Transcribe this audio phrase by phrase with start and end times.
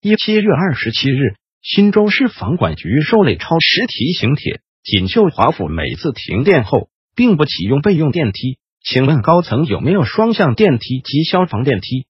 [0.00, 12.06] 一七月二十七日，新州市房管局受理超时提醒帖，锦绣华府每次停电后并不启用备用电梯，请问高层有没有双向电梯及消防电梯？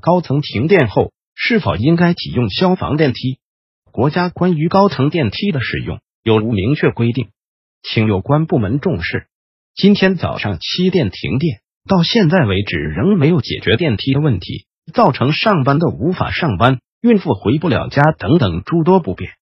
[0.00, 3.40] 高层停电后是否应该启用消防电梯？
[3.90, 7.30] 国家关于高层电梯的使用有无明确规定？
[7.82, 9.26] 请有关部门重视。
[9.74, 16.78] 今天早上七电停电，到现在为止仍没有解决电梯的问题，造成上班的无法上班。
[17.02, 19.32] 孕妇回不了家等等诸多不便，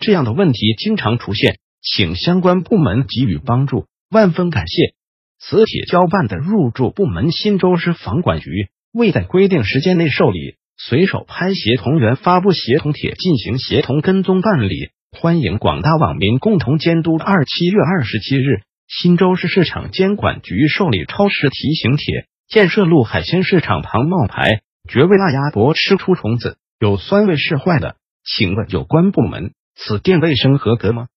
[0.00, 4.94] 这样的问题经常出现，请相关部门给予帮助，万分感谢。
[5.38, 8.50] 此帖交办的入驻部门新州市房管局
[8.92, 17.16] 未在规定时间内受理，随手拍协同员发布协同帖进行协同跟踪办理，欢迎广大网民共同监督。
[17.16, 26.58] 二七月二十七日，新州市市场监管局受理超市提醒帖：建设路海鲜市场旁冒牌绝味辣鸭脖吃出虫子。
[26.78, 31.08] 有酸味是坏的，请问有关部门，此店卫生合格吗？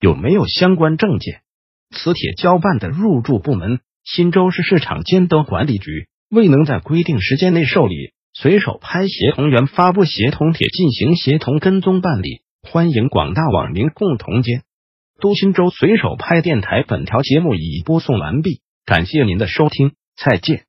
[0.00, 1.40] 有没有相关证件？
[1.90, 14.62] 此帖交办的入驻部门新州市市场监督管理局未能在规定时间内受理，随手拍协同员发布协同帖进行协同跟踪办理，欢迎广大网民共同监
[15.20, 15.34] 督。
[15.34, 20.65] 新州随手拍电台本条节目已播送完毕，感谢您的收听，再见。